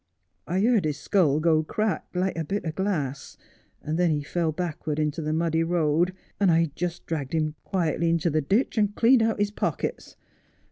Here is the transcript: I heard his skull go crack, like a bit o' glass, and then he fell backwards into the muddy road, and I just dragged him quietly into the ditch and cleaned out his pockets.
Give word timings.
I 0.47 0.61
heard 0.61 0.85
his 0.85 0.97
skull 0.97 1.39
go 1.39 1.61
crack, 1.61 2.07
like 2.15 2.35
a 2.35 2.43
bit 2.43 2.65
o' 2.65 2.71
glass, 2.71 3.37
and 3.83 3.99
then 3.99 4.09
he 4.09 4.23
fell 4.23 4.51
backwards 4.51 4.99
into 4.99 5.21
the 5.21 5.31
muddy 5.31 5.63
road, 5.63 6.15
and 6.39 6.49
I 6.49 6.71
just 6.73 7.05
dragged 7.05 7.33
him 7.33 7.53
quietly 7.63 8.09
into 8.09 8.31
the 8.31 8.41
ditch 8.41 8.79
and 8.79 8.95
cleaned 8.95 9.21
out 9.21 9.37
his 9.37 9.51
pockets. 9.51 10.15